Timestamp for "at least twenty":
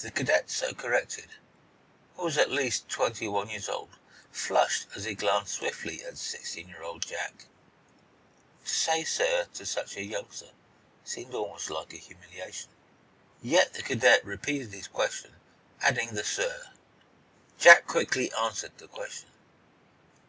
2.36-3.28